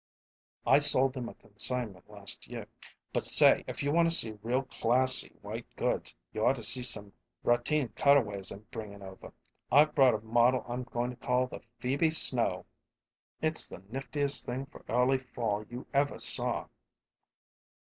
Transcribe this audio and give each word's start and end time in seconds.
"I 0.65 0.79
sold 0.79 1.13
them 1.13 1.29
a 1.29 1.35
consignment 1.35 2.09
last 2.09 2.47
year; 2.47 2.65
but, 3.13 3.27
say, 3.27 3.63
if 3.67 3.83
you 3.83 3.91
want 3.91 4.09
to 4.09 4.15
see 4.15 4.31
real 4.41 4.63
classy 4.63 5.29
white 5.43 5.67
goods 5.75 6.15
you 6.33 6.43
ought 6.43 6.55
to 6.55 6.63
see 6.63 6.81
some 6.81 7.13
ratine 7.43 7.89
cutaways 7.93 8.49
I'm 8.49 8.65
bringing 8.71 9.03
over. 9.03 9.31
I've 9.71 9.93
brought 9.93 10.15
a 10.15 10.21
model 10.21 10.65
I'm 10.67 10.85
goin' 10.85 11.11
to 11.11 11.15
call 11.17 11.45
the 11.45 11.61
Phoebe 11.77 12.09
Snow. 12.09 12.65
It's 13.43 13.67
the 13.67 13.77
niftiest 13.77 14.43
thing 14.43 14.65
for 14.65 14.83
early 14.89 15.19
fall 15.19 15.65
you 15.69 15.85
ever 15.93 16.17
saw." 16.17 16.65